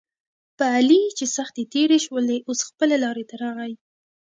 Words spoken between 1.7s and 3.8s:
تېرې شولې اوس خپله لارې ته راغی.